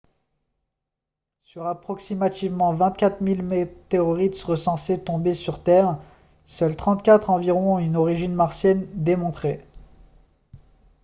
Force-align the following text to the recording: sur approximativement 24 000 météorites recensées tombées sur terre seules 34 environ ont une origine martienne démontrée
sur 1.43 1.67
approximativement 1.67 2.73
24 2.73 3.21
000 3.23 3.43
météorites 3.43 4.41
recensées 4.41 4.99
tombées 5.03 5.35
sur 5.35 5.61
terre 5.61 5.99
seules 6.43 6.75
34 6.75 7.29
environ 7.29 7.75
ont 7.75 7.79
une 7.79 7.95
origine 7.95 8.33
martienne 8.33 8.87
démontrée 8.95 9.63